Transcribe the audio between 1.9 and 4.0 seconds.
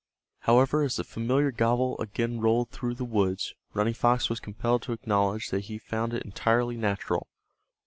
again rolled through the woods Running